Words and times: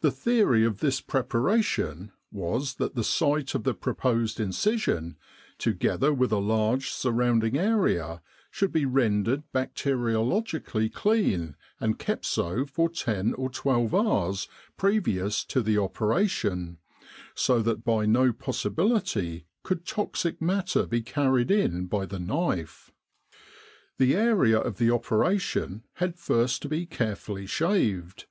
The 0.00 0.10
theory 0.10 0.64
of 0.64 0.78
this 0.78 1.00
preparation 1.00 2.10
was 2.32 2.74
that 2.74 2.96
the 2.96 3.04
site 3.04 3.54
of 3.54 3.62
the 3.62 3.72
proposed 3.72 4.40
incision, 4.40 5.16
together 5.58 6.12
with 6.12 6.32
a 6.32 6.38
large 6.40 6.90
surrounding 6.90 7.56
area, 7.56 8.20
should 8.50 8.72
be 8.72 8.84
rendered 8.84 9.44
bacteriologically 9.54 10.92
clean 10.92 11.54
and 11.78 12.00
kept 12.00 12.24
so 12.24 12.66
for 12.66 12.88
ten 12.88 13.32
or 13.34 13.48
twelve 13.48 13.94
hours 13.94 14.48
previous 14.76 15.44
to 15.44 15.62
the 15.62 15.78
operation, 15.78 16.78
so 17.36 17.62
that 17.62 17.84
by 17.84 18.06
no 18.06 18.32
possibility 18.32 19.46
could 19.62 19.86
toxic 19.86 20.42
matter 20.42 20.84
be 20.84 21.00
carried 21.00 21.52
in 21.52 21.86
by 21.86 22.06
the 22.06 22.18
knife. 22.18 22.90
The 23.98 24.16
area 24.16 24.58
of 24.58 24.78
the 24.78 24.90
operation 24.90 25.84
had 26.02 26.16
first 26.16 26.60
to 26.62 26.68
be 26.68 26.86
carefully 26.86 27.46
shaved. 27.46 28.26